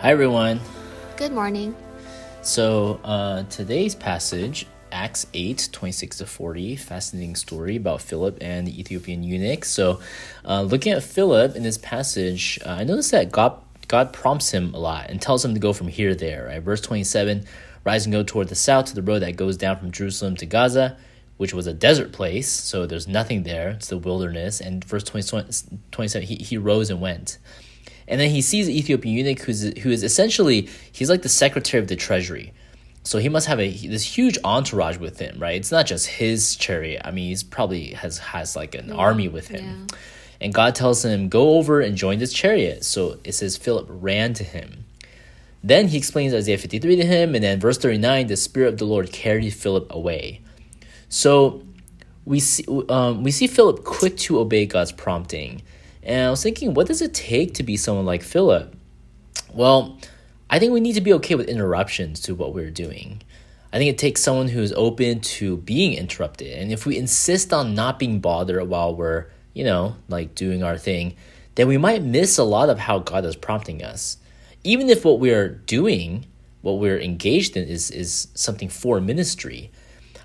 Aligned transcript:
Hi, 0.00 0.12
everyone. 0.12 0.62
Good 1.18 1.32
morning. 1.32 1.76
So, 2.40 3.00
uh, 3.04 3.42
today's 3.50 3.94
passage, 3.94 4.66
Acts 4.90 5.26
8 5.34 5.68
26 5.72 6.16
to 6.16 6.26
40, 6.26 6.76
fascinating 6.76 7.36
story 7.36 7.76
about 7.76 8.00
Philip 8.00 8.38
and 8.40 8.66
the 8.66 8.80
Ethiopian 8.80 9.22
eunuch. 9.22 9.66
So, 9.66 10.00
uh, 10.42 10.62
looking 10.62 10.94
at 10.94 11.02
Philip 11.02 11.54
in 11.54 11.64
this 11.64 11.76
passage, 11.76 12.58
uh, 12.64 12.70
I 12.70 12.84
noticed 12.84 13.10
that 13.10 13.30
God, 13.30 13.60
God 13.88 14.14
prompts 14.14 14.52
him 14.52 14.72
a 14.72 14.78
lot 14.78 15.10
and 15.10 15.20
tells 15.20 15.44
him 15.44 15.52
to 15.52 15.60
go 15.60 15.74
from 15.74 15.88
here 15.88 16.08
to 16.08 16.14
there. 16.14 16.46
Right? 16.46 16.62
Verse 16.62 16.80
27 16.80 17.44
rise 17.84 18.06
and 18.06 18.12
go 18.14 18.22
toward 18.22 18.48
the 18.48 18.54
south 18.54 18.86
to 18.86 18.94
the 18.94 19.02
road 19.02 19.18
that 19.18 19.36
goes 19.36 19.58
down 19.58 19.78
from 19.78 19.90
Jerusalem 19.90 20.34
to 20.36 20.46
Gaza, 20.46 20.96
which 21.36 21.52
was 21.52 21.66
a 21.66 21.74
desert 21.74 22.10
place. 22.10 22.48
So, 22.48 22.86
there's 22.86 23.06
nothing 23.06 23.42
there, 23.42 23.68
it's 23.68 23.88
the 23.88 23.98
wilderness. 23.98 24.62
And 24.62 24.82
verse 24.82 25.04
20, 25.04 25.42
27, 25.92 26.26
he, 26.26 26.36
he 26.36 26.56
rose 26.56 26.88
and 26.88 27.02
went. 27.02 27.36
And 28.10 28.20
then 28.20 28.28
he 28.28 28.42
sees 28.42 28.66
the 28.66 28.76
Ethiopian 28.76 29.14
eunuch, 29.14 29.40
who's 29.40 29.62
who 29.78 29.90
is 29.90 30.02
essentially 30.02 30.68
he's 30.92 31.08
like 31.08 31.22
the 31.22 31.28
secretary 31.28 31.80
of 31.80 31.88
the 31.88 31.96
treasury. 31.96 32.52
So 33.04 33.18
he 33.18 33.28
must 33.28 33.46
have 33.46 33.60
a 33.60 33.70
this 33.70 34.02
huge 34.02 34.36
entourage 34.44 34.98
with 34.98 35.18
him, 35.18 35.38
right? 35.38 35.54
It's 35.54 35.72
not 35.72 35.86
just 35.86 36.06
his 36.06 36.56
chariot. 36.56 37.02
I 37.04 37.12
mean, 37.12 37.28
he's 37.28 37.44
probably 37.44 37.92
has 37.94 38.18
has 38.18 38.56
like 38.56 38.74
an 38.74 38.88
yeah. 38.88 38.94
army 38.94 39.28
with 39.28 39.48
him. 39.48 39.86
Yeah. 39.88 39.98
And 40.42 40.52
God 40.52 40.74
tells 40.74 41.04
him, 41.04 41.28
"Go 41.28 41.56
over 41.56 41.80
and 41.80 41.96
join 41.96 42.18
this 42.18 42.32
chariot." 42.32 42.84
So 42.84 43.20
it 43.22 43.32
says 43.32 43.56
Philip 43.56 43.86
ran 43.88 44.34
to 44.34 44.44
him. 44.44 44.84
Then 45.62 45.88
he 45.88 45.96
explains 45.96 46.34
Isaiah 46.34 46.58
53 46.58 46.96
to 46.96 47.04
him, 47.04 47.34
and 47.34 47.44
then 47.44 47.60
verse 47.60 47.76
39, 47.76 48.28
the 48.28 48.36
Spirit 48.36 48.68
of 48.68 48.78
the 48.78 48.86
Lord 48.86 49.12
carried 49.12 49.52
Philip 49.52 49.86
away. 49.90 50.40
So 51.10 51.62
we 52.24 52.40
see 52.40 52.64
um, 52.88 53.22
we 53.22 53.30
see 53.30 53.46
Philip 53.46 53.84
quick 53.84 54.16
to 54.18 54.40
obey 54.40 54.66
God's 54.66 54.92
prompting. 54.92 55.62
And 56.02 56.26
I 56.26 56.30
was 56.30 56.42
thinking, 56.42 56.74
what 56.74 56.86
does 56.86 57.02
it 57.02 57.14
take 57.14 57.54
to 57.54 57.62
be 57.62 57.76
someone 57.76 58.06
like 58.06 58.22
Philip? 58.22 58.74
Well, 59.52 59.98
I 60.48 60.58
think 60.58 60.72
we 60.72 60.80
need 60.80 60.94
to 60.94 61.00
be 61.00 61.12
okay 61.14 61.34
with 61.34 61.48
interruptions 61.48 62.20
to 62.20 62.34
what 62.34 62.54
we're 62.54 62.70
doing. 62.70 63.22
I 63.72 63.78
think 63.78 63.90
it 63.90 63.98
takes 63.98 64.22
someone 64.22 64.48
who's 64.48 64.72
open 64.72 65.20
to 65.20 65.58
being 65.58 65.94
interrupted. 65.94 66.58
And 66.58 66.72
if 66.72 66.86
we 66.86 66.96
insist 66.96 67.52
on 67.52 67.74
not 67.74 67.98
being 67.98 68.18
bothered 68.20 68.68
while 68.68 68.94
we're, 68.94 69.26
you 69.54 69.62
know, 69.64 69.96
like 70.08 70.34
doing 70.34 70.62
our 70.62 70.76
thing, 70.76 71.14
then 71.54 71.68
we 71.68 71.78
might 71.78 72.02
miss 72.02 72.38
a 72.38 72.44
lot 72.44 72.68
of 72.68 72.78
how 72.78 72.98
God 72.98 73.24
is 73.24 73.36
prompting 73.36 73.84
us. 73.84 74.16
Even 74.64 74.88
if 74.88 75.04
what 75.04 75.20
we're 75.20 75.48
doing, 75.48 76.26
what 76.62 76.78
we're 76.78 76.98
engaged 76.98 77.56
in 77.56 77.68
is 77.68 77.90
is 77.90 78.28
something 78.34 78.68
for 78.68 79.00
ministry. 79.00 79.70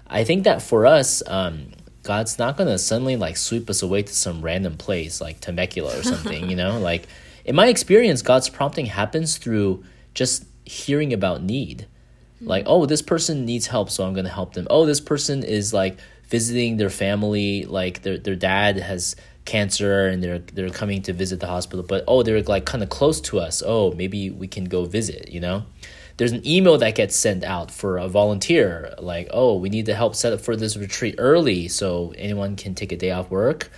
I 0.07 0.23
think 0.23 0.43
that 0.43 0.61
for 0.61 0.85
us, 0.85 1.23
um, 1.27 1.71
God's 2.05 2.37
not 2.37 2.55
gonna 2.55 2.77
suddenly 2.77 3.17
like 3.17 3.35
sweep 3.35 3.67
us 3.67 3.81
away 3.81 4.03
to 4.03 4.13
some 4.13 4.43
random 4.43 4.77
place 4.77 5.19
like 5.19 5.39
Temecula 5.39 5.99
or 5.99 6.03
something, 6.03 6.49
you 6.49 6.55
know? 6.55 6.79
Like 6.85 7.07
in 7.45 7.55
my 7.55 7.67
experience, 7.67 8.21
God's 8.21 8.47
prompting 8.47 8.85
happens 8.85 9.39
through 9.39 9.83
just 10.13 10.45
hearing 10.65 11.13
about 11.13 11.41
need. 11.41 11.87
Mm-hmm. 12.35 12.47
Like, 12.47 12.63
oh, 12.67 12.85
this 12.85 13.01
person 13.01 13.43
needs 13.43 13.65
help, 13.67 13.89
so 13.89 14.05
I'm 14.05 14.13
gonna 14.13 14.29
help 14.29 14.53
them. 14.53 14.67
Oh, 14.69 14.85
this 14.85 15.01
person 15.01 15.43
is 15.43 15.73
like 15.73 15.97
visiting 16.27 16.77
their 16.77 16.91
family, 16.91 17.65
like 17.65 18.03
their 18.03 18.19
their 18.19 18.35
dad 18.35 18.77
has 18.77 19.15
cancer 19.45 20.07
and 20.07 20.23
they're 20.23 20.39
they're 20.39 20.69
coming 20.69 21.01
to 21.03 21.13
visit 21.13 21.39
the 21.39 21.47
hospital, 21.47 21.83
but 21.83 22.03
oh, 22.07 22.21
they're 22.21 22.43
like 22.43 22.65
kind 22.65 22.83
of 22.83 22.89
close 22.89 23.19
to 23.21 23.39
us. 23.39 23.63
Oh, 23.65 23.93
maybe 23.93 24.29
we 24.29 24.47
can 24.47 24.65
go 24.65 24.85
visit, 24.85 25.31
you 25.31 25.39
know? 25.39 25.65
There's 26.17 26.31
an 26.31 26.45
email 26.47 26.77
that 26.77 26.95
gets 26.95 27.15
sent 27.15 27.43
out 27.43 27.71
for 27.71 27.97
a 27.97 28.07
volunteer 28.07 28.93
like 28.99 29.27
oh 29.31 29.57
we 29.57 29.69
need 29.69 29.85
to 29.85 29.95
help 29.95 30.15
set 30.15 30.33
up 30.33 30.41
for 30.41 30.55
this 30.55 30.77
retreat 30.77 31.15
early 31.17 31.67
so 31.67 32.13
anyone 32.17 32.55
can 32.55 32.75
take 32.75 32.91
a 32.91 32.97
day 32.97 33.11
off 33.11 33.29
work. 33.29 33.69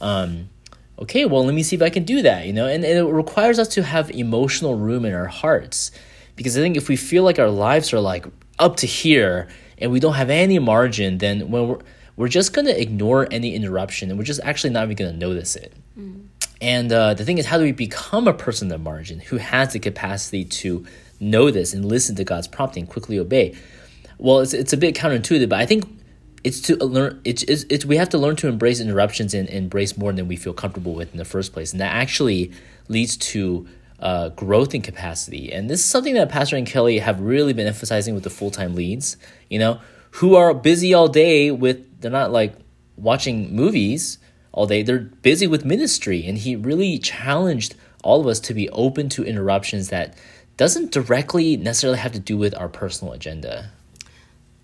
Um, 0.00 0.50
okay 0.98 1.24
well 1.24 1.44
let 1.44 1.54
me 1.54 1.62
see 1.62 1.76
if 1.76 1.82
i 1.82 1.90
can 1.90 2.04
do 2.04 2.22
that 2.22 2.46
you 2.46 2.52
know? 2.52 2.66
And, 2.66 2.84
and 2.84 2.98
it 2.98 3.12
requires 3.12 3.58
us 3.58 3.68
to 3.68 3.82
have 3.82 4.10
emotional 4.10 4.76
room 4.76 5.04
in 5.04 5.14
our 5.14 5.26
hearts. 5.26 5.90
Because 6.36 6.56
i 6.56 6.60
think 6.60 6.76
if 6.76 6.88
we 6.88 6.96
feel 6.96 7.24
like 7.24 7.38
our 7.38 7.50
lives 7.50 7.92
are 7.92 8.00
like 8.00 8.26
up 8.58 8.76
to 8.76 8.86
here 8.86 9.48
and 9.78 9.90
we 9.92 10.00
don't 10.00 10.14
have 10.14 10.30
any 10.30 10.58
margin 10.58 11.18
then 11.18 11.50
when 11.50 11.68
we're 11.68 11.78
we're 12.18 12.28
just 12.28 12.52
going 12.52 12.66
to 12.66 12.78
ignore 12.78 13.28
any 13.30 13.54
interruption 13.54 14.10
and 14.10 14.18
we're 14.18 14.24
just 14.24 14.40
actually 14.42 14.70
not 14.70 14.82
even 14.82 14.96
going 14.96 15.12
to 15.12 15.16
notice 15.16 15.54
it. 15.54 15.72
Mm. 15.96 16.26
And 16.60 16.92
uh, 16.92 17.14
the 17.14 17.24
thing 17.24 17.38
is 17.38 17.46
how 17.46 17.58
do 17.58 17.64
we 17.64 17.72
become 17.72 18.26
a 18.26 18.34
person 18.34 18.70
of 18.72 18.80
margin 18.80 19.20
who 19.20 19.36
has 19.36 19.72
the 19.72 19.78
capacity 19.78 20.44
to 20.44 20.84
know 21.20 21.50
this 21.50 21.72
and 21.72 21.84
listen 21.84 22.16
to 22.16 22.24
God's 22.24 22.48
prompting, 22.48 22.86
quickly 22.86 23.18
obey. 23.18 23.56
Well, 24.18 24.40
it's, 24.40 24.54
it's 24.54 24.72
a 24.72 24.76
bit 24.76 24.94
counterintuitive, 24.94 25.48
but 25.48 25.58
I 25.58 25.66
think 25.66 25.84
it's 26.44 26.60
to 26.62 26.76
learn 26.76 27.20
it's, 27.24 27.42
it's, 27.44 27.64
it's 27.68 27.84
we 27.84 27.96
have 27.96 28.08
to 28.10 28.18
learn 28.18 28.36
to 28.36 28.48
embrace 28.48 28.80
interruptions 28.80 29.34
and, 29.34 29.48
embrace 29.48 29.96
more 29.96 30.12
than 30.12 30.28
we 30.28 30.36
feel 30.36 30.52
comfortable 30.52 30.94
with 30.94 31.12
in 31.12 31.18
the 31.18 31.24
first 31.24 31.52
place. 31.52 31.72
And 31.72 31.80
that 31.80 31.92
actually 31.94 32.52
leads 32.88 33.16
to 33.16 33.66
uh, 34.00 34.28
growth 34.30 34.74
in 34.74 34.82
capacity. 34.82 35.52
And 35.52 35.68
this 35.68 35.80
is 35.80 35.86
something 35.86 36.14
that 36.14 36.28
pastor 36.28 36.56
and 36.56 36.66
kelly 36.66 36.98
have 36.98 37.20
really 37.20 37.52
been 37.52 37.66
emphasizing 37.66 38.14
with 38.14 38.24
the 38.24 38.30
full-time 38.30 38.74
leads. 38.74 39.16
You 39.48 39.58
know 39.58 39.80
who 40.12 40.36
are 40.36 40.54
busy 40.54 40.94
all 40.94 41.08
day 41.08 41.50
with 41.50 42.00
they're 42.00 42.10
not 42.10 42.30
like 42.32 42.54
watching 42.96 43.54
movies 43.54 44.18
all 44.58 44.66
day 44.66 44.82
they're 44.82 44.98
busy 44.98 45.46
with 45.46 45.64
ministry 45.64 46.26
and 46.26 46.38
he 46.38 46.56
really 46.56 46.98
challenged 46.98 47.76
all 48.02 48.20
of 48.20 48.26
us 48.26 48.40
to 48.40 48.52
be 48.52 48.68
open 48.70 49.08
to 49.08 49.22
interruptions 49.22 49.88
that 49.88 50.14
doesn't 50.56 50.90
directly 50.90 51.56
necessarily 51.56 51.98
have 51.98 52.10
to 52.10 52.18
do 52.18 52.36
with 52.36 52.52
our 52.56 52.68
personal 52.68 53.12
agenda. 53.12 53.70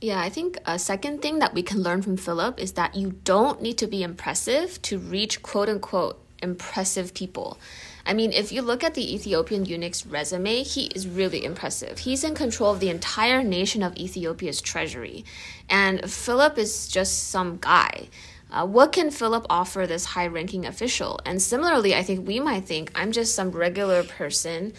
Yeah, 0.00 0.20
I 0.20 0.30
think 0.30 0.58
a 0.66 0.80
second 0.80 1.22
thing 1.22 1.38
that 1.38 1.54
we 1.54 1.62
can 1.62 1.80
learn 1.80 2.02
from 2.02 2.16
Philip 2.16 2.58
is 2.58 2.72
that 2.72 2.96
you 2.96 3.20
don't 3.22 3.62
need 3.62 3.78
to 3.78 3.86
be 3.86 4.02
impressive 4.02 4.82
to 4.82 4.98
reach 4.98 5.42
quote 5.42 5.68
unquote 5.68 6.20
impressive 6.42 7.14
people. 7.14 7.56
I 8.04 8.12
mean, 8.12 8.32
if 8.32 8.50
you 8.50 8.62
look 8.62 8.82
at 8.82 8.94
the 8.94 9.14
Ethiopian 9.14 9.64
eunuch's 9.64 10.04
resume, 10.04 10.62
he 10.64 10.86
is 10.86 11.06
really 11.06 11.44
impressive. 11.44 12.00
He's 12.00 12.24
in 12.24 12.34
control 12.34 12.72
of 12.72 12.80
the 12.80 12.90
entire 12.90 13.42
nation 13.42 13.82
of 13.82 13.96
Ethiopia's 13.96 14.60
treasury. 14.60 15.24
And 15.70 16.10
Philip 16.10 16.58
is 16.58 16.88
just 16.88 17.28
some 17.30 17.58
guy. 17.60 18.08
Uh, 18.54 18.64
what 18.64 18.92
can 18.92 19.10
Philip 19.10 19.44
offer 19.50 19.84
this 19.84 20.04
high 20.04 20.28
ranking 20.28 20.64
official? 20.64 21.18
And 21.26 21.42
similarly, 21.42 21.94
I 21.94 22.04
think 22.04 22.26
we 22.26 22.38
might 22.38 22.64
think 22.64 22.92
I'm 22.94 23.10
just 23.10 23.34
some 23.34 23.50
regular 23.50 24.04
person 24.04 24.72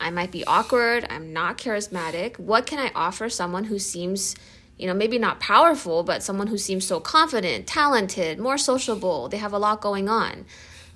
I 0.00 0.10
might 0.10 0.30
be 0.30 0.44
awkward, 0.44 1.06
I'm 1.10 1.32
not 1.32 1.58
charismatic. 1.58 2.38
What 2.38 2.66
can 2.66 2.78
I 2.78 2.90
offer 2.94 3.28
someone 3.28 3.64
who 3.64 3.78
seems, 3.78 4.36
you 4.78 4.86
know, 4.86 4.94
maybe 4.94 5.18
not 5.18 5.40
powerful, 5.40 6.02
but 6.02 6.22
someone 6.22 6.46
who 6.46 6.58
seems 6.58 6.86
so 6.86 7.00
confident, 7.00 7.66
talented, 7.66 8.38
more 8.38 8.58
sociable, 8.58 9.28
they 9.28 9.38
have 9.38 9.52
a 9.52 9.58
lot 9.58 9.80
going 9.80 10.08
on? 10.08 10.46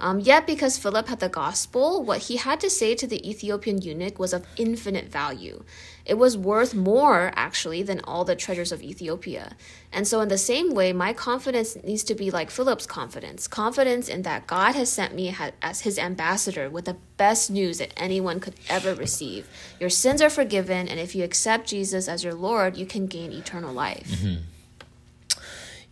Um, 0.02 0.18
yet, 0.18 0.48
because 0.48 0.76
Philip 0.78 1.06
had 1.06 1.20
the 1.20 1.28
gospel, 1.28 2.02
what 2.02 2.22
he 2.22 2.36
had 2.36 2.58
to 2.58 2.68
say 2.68 2.96
to 2.96 3.06
the 3.06 3.26
Ethiopian 3.28 3.80
eunuch 3.80 4.18
was 4.18 4.32
of 4.32 4.44
infinite 4.56 5.08
value. 5.08 5.62
It 6.04 6.14
was 6.14 6.36
worth 6.36 6.74
more, 6.74 7.30
actually, 7.36 7.84
than 7.84 8.00
all 8.00 8.24
the 8.24 8.34
treasures 8.34 8.72
of 8.72 8.82
Ethiopia. 8.82 9.52
And 9.92 10.08
so, 10.08 10.20
in 10.20 10.28
the 10.28 10.38
same 10.38 10.74
way, 10.74 10.92
my 10.92 11.12
confidence 11.12 11.76
needs 11.84 12.02
to 12.04 12.16
be 12.16 12.32
like 12.32 12.50
Philip's 12.50 12.84
confidence 12.84 13.46
confidence 13.46 14.08
in 14.08 14.22
that 14.22 14.48
God 14.48 14.74
has 14.74 14.90
sent 14.90 15.14
me 15.14 15.36
as 15.62 15.82
his 15.82 16.00
ambassador 16.00 16.68
with 16.68 16.86
the 16.86 16.96
best 17.16 17.48
news 17.48 17.78
that 17.78 17.92
anyone 17.96 18.40
could 18.40 18.54
ever 18.68 18.96
receive. 18.96 19.48
Your 19.78 19.90
sins 19.90 20.20
are 20.20 20.30
forgiven, 20.30 20.88
and 20.88 20.98
if 20.98 21.14
you 21.14 21.22
accept 21.22 21.68
Jesus 21.68 22.08
as 22.08 22.24
your 22.24 22.34
Lord, 22.34 22.76
you 22.76 22.86
can 22.86 23.06
gain 23.06 23.30
eternal 23.30 23.72
life. 23.72 24.08
Mm-hmm. 24.08 24.42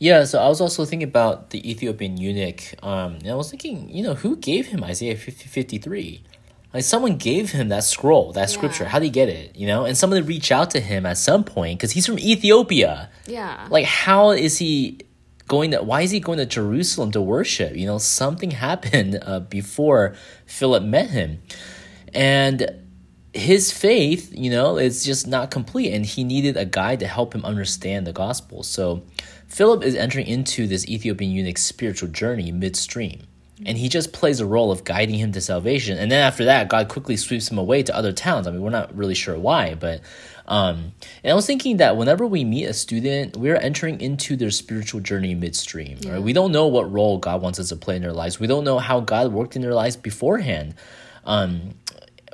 Yeah, 0.00 0.24
so 0.24 0.40
I 0.40 0.48
was 0.48 0.62
also 0.62 0.86
thinking 0.86 1.06
about 1.06 1.50
the 1.50 1.70
Ethiopian 1.70 2.16
eunuch, 2.16 2.74
um, 2.82 3.16
and 3.16 3.28
I 3.28 3.34
was 3.34 3.50
thinking, 3.50 3.90
you 3.90 4.02
know, 4.02 4.14
who 4.14 4.34
gave 4.36 4.68
him 4.68 4.82
Isaiah 4.82 5.14
50, 5.14 5.46
53? 5.46 6.24
Like 6.72 6.84
someone 6.84 7.18
gave 7.18 7.50
him 7.50 7.68
that 7.68 7.84
scroll, 7.84 8.32
that 8.32 8.40
yeah. 8.40 8.46
scripture. 8.46 8.86
How 8.86 8.98
did 8.98 9.04
he 9.04 9.10
get 9.10 9.28
it? 9.28 9.54
You 9.56 9.66
know, 9.66 9.84
and 9.84 9.98
someone 9.98 10.24
reached 10.24 10.50
out 10.50 10.70
to 10.70 10.80
him 10.80 11.04
at 11.04 11.18
some 11.18 11.44
point 11.44 11.78
because 11.78 11.90
he's 11.90 12.06
from 12.06 12.18
Ethiopia. 12.18 13.10
Yeah. 13.26 13.66
Like, 13.70 13.84
how 13.84 14.30
is 14.30 14.56
he 14.56 15.00
going 15.48 15.72
to? 15.72 15.82
Why 15.82 16.00
is 16.00 16.12
he 16.12 16.20
going 16.20 16.38
to 16.38 16.46
Jerusalem 16.46 17.10
to 17.12 17.20
worship? 17.20 17.76
You 17.76 17.84
know, 17.84 17.98
something 17.98 18.50
happened 18.68 19.18
uh, 19.20 19.40
before 19.40 20.14
Philip 20.46 20.82
met 20.82 21.10
him, 21.10 21.42
and 22.14 22.70
his 23.32 23.72
faith, 23.72 24.32
you 24.36 24.50
know, 24.50 24.76
is 24.76 25.04
just 25.04 25.26
not 25.26 25.50
complete, 25.50 25.92
and 25.92 26.04
he 26.04 26.24
needed 26.24 26.56
a 26.56 26.64
guide 26.64 27.00
to 27.00 27.06
help 27.06 27.34
him 27.34 27.44
understand 27.44 28.06
the 28.06 28.12
gospel. 28.12 28.62
So 28.62 29.02
Philip 29.46 29.82
is 29.82 29.94
entering 29.94 30.26
into 30.26 30.66
this 30.66 30.86
Ethiopian 30.88 31.30
eunuch's 31.30 31.62
spiritual 31.62 32.08
journey 32.08 32.52
midstream. 32.52 33.22
And 33.66 33.76
he 33.76 33.90
just 33.90 34.14
plays 34.14 34.40
a 34.40 34.46
role 34.46 34.72
of 34.72 34.84
guiding 34.84 35.16
him 35.16 35.32
to 35.32 35.40
salvation. 35.40 35.98
And 35.98 36.10
then 36.10 36.22
after 36.22 36.46
that, 36.46 36.68
God 36.70 36.88
quickly 36.88 37.18
sweeps 37.18 37.50
him 37.50 37.58
away 37.58 37.82
to 37.82 37.94
other 37.94 38.10
towns. 38.10 38.46
I 38.46 38.52
mean, 38.52 38.62
we're 38.62 38.70
not 38.70 38.96
really 38.96 39.14
sure 39.14 39.38
why, 39.38 39.74
but 39.74 40.00
um, 40.50 40.92
and 41.22 41.30
I 41.30 41.34
was 41.34 41.46
thinking 41.46 41.76
that 41.76 41.96
whenever 41.96 42.26
we 42.26 42.42
meet 42.42 42.64
a 42.64 42.72
student, 42.72 43.36
we're 43.36 43.56
entering 43.56 44.00
into 44.00 44.34
their 44.34 44.50
spiritual 44.50 45.00
journey 45.00 45.34
midstream. 45.34 45.98
Yeah. 46.00 46.14
Right? 46.14 46.22
We 46.22 46.32
don't 46.32 46.52
know 46.52 46.66
what 46.66 46.90
role 46.90 47.18
God 47.18 47.42
wants 47.42 47.60
us 47.60 47.68
to 47.68 47.76
play 47.76 47.96
in 47.96 48.02
their 48.02 48.12
lives. 48.12 48.40
We 48.40 48.46
don't 48.46 48.64
know 48.64 48.78
how 48.78 49.00
God 49.00 49.32
worked 49.32 49.54
in 49.54 49.62
their 49.62 49.74
lives 49.74 49.96
beforehand. 49.96 50.74
Um, 51.24 51.74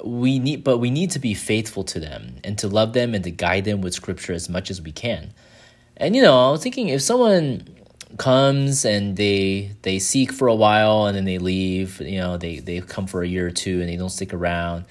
we 0.06 0.38
need, 0.38 0.64
but 0.64 0.78
we 0.78 0.90
need 0.90 1.10
to 1.12 1.18
be 1.18 1.34
faithful 1.34 1.84
to 1.84 2.00
them 2.00 2.36
and 2.44 2.56
to 2.58 2.68
love 2.68 2.92
them 2.92 3.14
and 3.14 3.24
to 3.24 3.30
guide 3.30 3.64
them 3.64 3.80
with 3.80 3.94
Scripture 3.94 4.32
as 4.32 4.48
much 4.48 4.70
as 4.70 4.80
we 4.80 4.92
can. 4.92 5.34
And 5.96 6.14
you 6.16 6.22
know, 6.22 6.48
I 6.48 6.50
was 6.50 6.62
thinking 6.62 6.88
if 6.88 7.02
someone 7.02 7.68
comes 8.18 8.84
and 8.84 9.16
they 9.16 9.72
they 9.82 9.98
seek 9.98 10.32
for 10.32 10.48
a 10.48 10.54
while 10.54 11.06
and 11.06 11.16
then 11.16 11.24
they 11.24 11.38
leave, 11.38 12.00
you 12.00 12.18
know, 12.18 12.36
they 12.36 12.60
they 12.60 12.80
come 12.80 13.06
for 13.06 13.22
a 13.22 13.28
year 13.28 13.46
or 13.48 13.50
two 13.50 13.80
and 13.80 13.88
they 13.88 13.96
don't 13.96 14.10
stick 14.10 14.32
around. 14.32 14.84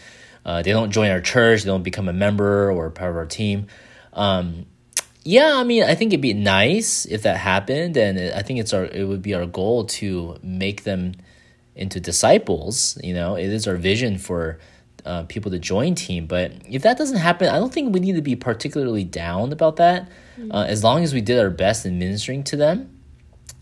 uh, 0.46 0.62
they 0.62 0.72
don't 0.72 0.92
join 0.92 1.10
our 1.10 1.22
church, 1.22 1.64
they 1.64 1.68
don't 1.68 1.84
become 1.84 2.08
a 2.08 2.14
member 2.14 2.72
or 2.72 2.90
part 2.92 3.10
of 3.10 3.18
our 3.18 3.26
team. 3.26 3.68
Um, 4.14 4.66
yeah, 5.24 5.56
I 5.56 5.64
mean, 5.64 5.84
I 5.84 5.96
think 5.96 6.14
it'd 6.14 6.22
be 6.22 6.34
nice 6.34 7.06
if 7.06 7.24
that 7.24 7.38
happened, 7.38 7.98
and 7.98 8.20
I 8.34 8.44
think 8.44 8.60
it's 8.60 8.74
our 8.74 8.86
it 8.86 9.06
would 9.06 9.24
be 9.24 9.34
our 9.34 9.48
goal 9.48 9.86
to 9.86 10.38
make 10.44 10.84
them 10.84 11.14
into 11.76 12.00
disciples. 12.00 12.98
You 13.04 13.16
know, 13.16 13.36
it 13.36 13.48
is 13.50 13.68
our 13.68 13.76
vision 13.76 14.20
for 14.20 14.60
uh, 15.06 15.24
people 15.24 15.52
to 15.52 15.60
join 15.60 15.96
team. 15.96 16.26
But 16.26 16.52
if 16.68 16.82
that 16.82 16.98
doesn't 16.98 17.18
happen, 17.18 17.48
I 17.48 17.60
don't 17.60 17.74
think 17.74 17.94
we 17.94 18.00
need 18.00 18.16
to 18.16 18.22
be 18.22 18.36
particularly 18.36 19.04
down 19.04 19.54
about 19.54 19.78
that. 19.78 20.10
Mm-hmm. 20.38 20.52
Uh, 20.52 20.66
as 20.66 20.84
long 20.84 21.04
as 21.04 21.14
we 21.14 21.22
did 21.22 21.40
our 21.40 21.50
best 21.50 21.86
in 21.86 22.00
ministering 22.00 22.44
to 22.46 22.58
them. 22.58 22.92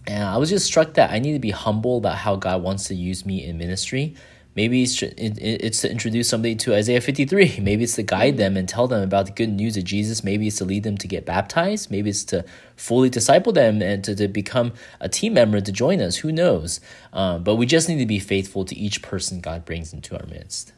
And 0.08 0.24
I 0.24 0.38
was 0.38 0.50
just 0.50 0.66
struck 0.66 0.96
that 0.96 1.12
I 1.12 1.20
need 1.20 1.34
to 1.34 1.40
be 1.40 1.52
humble 1.52 1.98
about 1.98 2.18
how 2.18 2.36
God 2.36 2.62
wants 2.62 2.88
to 2.88 2.96
use 2.96 3.26
me 3.26 3.44
in 3.44 3.58
ministry. 3.58 4.16
Maybe 4.56 4.84
it's, 4.84 5.02
it's 5.02 5.82
to 5.82 5.90
introduce 5.90 6.30
somebody 6.30 6.56
to 6.58 6.76
Isaiah 6.76 7.02
53. 7.02 7.60
Maybe 7.62 7.84
it's 7.84 7.96
to 7.96 8.04
guide 8.04 8.38
them 8.38 8.56
and 8.56 8.70
tell 8.70 8.88
them 8.88 9.02
about 9.02 9.26
the 9.26 9.32
good 9.32 9.50
news 9.50 9.78
of 9.78 9.84
Jesus. 9.84 10.24
Maybe 10.24 10.48
it's 10.48 10.58
to 10.58 10.66
lead 10.66 10.84
them 10.84 10.98
to 10.98 11.08
get 11.08 11.26
baptized. 11.26 11.90
Maybe 11.90 12.12
it's 12.12 12.24
to 12.26 12.46
fully 12.76 13.10
disciple 13.10 13.52
them 13.52 13.82
and 13.82 14.04
to, 14.04 14.16
to 14.16 14.28
become 14.28 14.74
a 15.00 15.10
team 15.10 15.34
member 15.34 15.60
to 15.60 15.72
join 15.72 16.02
us. 16.02 16.18
Who 16.18 16.32
knows? 16.32 16.80
Um, 17.14 17.44
but 17.44 17.56
we 17.56 17.66
just 17.66 17.90
need 17.90 18.00
to 18.00 18.06
be 18.06 18.20
faithful 18.20 18.64
to 18.66 18.76
each 18.76 19.02
person 19.02 19.42
God 19.42 19.66
brings 19.66 19.92
into 19.92 20.20
our 20.20 20.26
midst. 20.28 20.74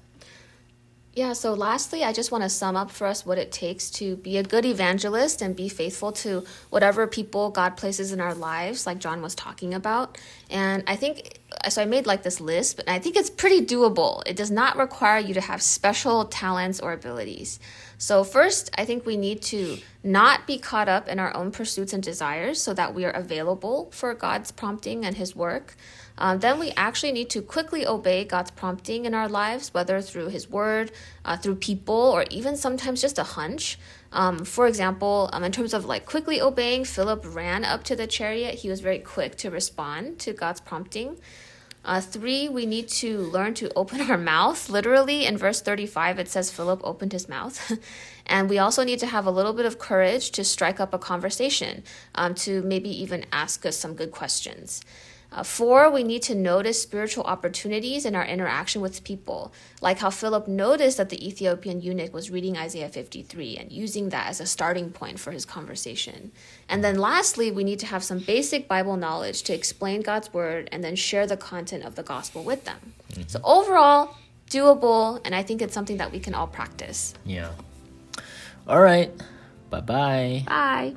Yeah, 1.16 1.32
so 1.32 1.54
lastly, 1.54 2.04
I 2.04 2.12
just 2.12 2.30
want 2.30 2.44
to 2.44 2.50
sum 2.50 2.76
up 2.76 2.92
for 2.92 3.08
us 3.08 3.26
what 3.26 3.38
it 3.38 3.50
takes 3.50 3.90
to 3.92 4.18
be 4.18 4.38
a 4.38 4.44
good 4.44 4.66
evangelist 4.66 5.42
and 5.42 5.56
be 5.56 5.70
faithful 5.70 6.12
to 6.12 6.44
whatever 6.72 7.08
people 7.08 7.52
God 7.52 7.78
places 7.78 8.12
in 8.12 8.20
our 8.20 8.34
lives, 8.36 8.86
like 8.86 9.00
John 9.00 9.22
was 9.22 9.34
talking 9.34 9.74
about. 9.74 10.18
And 10.50 10.84
I 10.88 10.98
think, 10.98 11.40
so 11.70 11.82
I 11.82 11.86
made 11.86 12.06
like 12.06 12.24
this 12.24 12.40
list, 12.42 12.78
but 12.78 12.90
I 12.90 13.00
think 13.00 13.16
it's 13.16 13.30
pretty 13.30 13.66
doable. 13.66 14.22
It 14.26 14.36
does 14.36 14.52
not 14.52 14.78
require 14.78 15.20
you 15.20 15.34
to 15.34 15.42
have 15.42 15.62
special 15.62 16.26
talents 16.26 16.80
or 16.80 16.94
abilities. 16.94 17.60
So, 17.98 18.24
first, 18.24 18.70
I 18.78 18.86
think 18.86 19.06
we 19.06 19.16
need 19.16 19.42
to 19.44 19.78
not 20.04 20.46
be 20.46 20.58
caught 20.58 20.90
up 20.90 21.08
in 21.08 21.18
our 21.18 21.36
own 21.36 21.52
pursuits 21.52 21.94
and 21.94 22.04
desires 22.04 22.62
so 22.62 22.74
that 22.74 22.94
we 22.94 23.06
are 23.06 23.12
available 23.12 23.90
for 23.92 24.14
God's 24.14 24.52
prompting 24.52 25.06
and 25.06 25.16
His 25.16 25.36
work. 25.36 25.76
Um, 26.18 26.40
then 26.40 26.60
we 26.60 26.72
actually 26.72 27.12
need 27.12 27.30
to 27.32 27.42
quickly 27.42 27.86
obey 27.86 28.24
God's 28.24 28.52
prompting 28.52 29.06
in 29.06 29.14
our 29.14 29.28
lives, 29.28 29.74
whether 29.74 30.02
through 30.02 30.30
His 30.30 30.50
Word, 30.50 30.92
uh, 31.24 31.38
through 31.38 31.56
people, 31.56 31.96
or 31.96 32.26
even 32.30 32.56
sometimes 32.56 33.02
just 33.02 33.18
a 33.18 33.24
hunch. 33.24 33.78
Um, 34.12 34.46
for 34.46 34.68
example, 34.68 35.30
um, 35.34 35.44
in 35.44 35.52
terms 35.52 35.74
of 35.74 35.86
like 35.86 36.06
quickly 36.06 36.42
obeying, 36.42 36.86
Philip 36.86 37.24
ran 37.36 37.66
up 37.66 37.84
to 37.86 37.96
the 37.96 38.08
chariot. 38.08 38.56
He 38.56 38.70
was 38.70 38.80
very 38.80 39.00
quick 39.00 39.36
to 39.38 39.50
respond 39.50 40.20
to 40.20 40.34
God's 40.34 40.62
prompting. 40.62 41.18
Uh, 41.86 42.02
three, 42.02 42.50
we 42.50 42.66
need 42.66 42.88
to 42.88 43.20
learn 43.20 43.54
to 43.54 43.72
open 43.76 44.02
our 44.02 44.18
mouth. 44.18 44.70
Literally, 44.70 45.26
in 45.26 45.38
verse 45.38 45.62
35, 45.62 46.18
it 46.18 46.28
says 46.28 46.52
Philip 46.52 46.82
opened 46.84 47.14
his 47.14 47.30
mouth. 47.30 47.78
and 48.26 48.50
we 48.50 48.58
also 48.58 48.84
need 48.84 48.98
to 49.00 49.06
have 49.06 49.28
a 49.28 49.32
little 49.32 49.54
bit 49.54 49.68
of 49.68 49.78
courage 49.78 50.32
to 50.32 50.44
strike 50.44 50.80
up 50.80 50.96
a 50.96 50.98
conversation, 50.98 51.84
um, 52.16 52.34
to 52.34 52.64
maybe 52.64 52.90
even 52.90 53.24
ask 53.32 53.68
us 53.68 53.78
some 53.78 53.94
good 53.94 54.12
questions. 54.12 54.82
Uh, 55.36 55.44
four, 55.44 55.92
we 55.92 56.02
need 56.02 56.22
to 56.22 56.34
notice 56.34 56.82
spiritual 56.82 57.26
opportunities 57.26 58.06
in 58.06 58.16
our 58.16 58.26
interaction 58.26 58.82
with 58.82 59.04
people, 59.04 59.52
like 59.82 60.00
how 60.00 60.10
Philip 60.10 60.48
noticed 60.48 60.96
that 60.96 61.10
the 61.10 61.28
Ethiopian 61.28 61.82
eunuch 61.82 62.14
was 62.14 62.32
reading 62.32 62.58
Isaiah 62.58 62.88
53 62.88 63.58
and 63.58 63.70
using 63.70 64.10
that 64.10 64.28
as 64.28 64.40
a 64.40 64.46
starting 64.46 64.92
point 64.92 65.20
for 65.20 65.32
his 65.32 65.44
conversation. 65.44 66.32
And 66.70 66.82
then 66.86 66.98
lastly, 66.98 67.52
we 67.52 67.66
need 67.66 67.80
to 67.80 67.86
have 67.86 68.02
some 68.02 68.20
basic 68.20 68.70
Bible 68.70 68.96
knowledge 68.96 69.44
to 69.44 69.54
explain 69.54 70.02
God's 70.02 70.34
word 70.34 70.70
and 70.72 70.82
then 70.82 70.96
share 70.96 71.28
the 71.28 71.36
content 71.36 71.84
of 71.84 71.96
the 71.96 72.04
gospel 72.04 72.42
with 72.42 72.64
them. 72.64 72.94
Mm-hmm. 73.12 73.24
So, 73.28 73.42
overall, 73.44 74.16
doable, 74.50 75.20
and 75.26 75.36
I 75.36 75.44
think 75.44 75.62
it's 75.62 75.74
something 75.74 75.98
that 75.98 76.14
we 76.14 76.22
can 76.22 76.34
all 76.34 76.48
practice. 76.48 77.14
Yeah. 77.26 77.52
All 78.70 78.82
right. 78.82 79.12
Bye-bye. 79.70 80.44
Bye. 80.48 80.96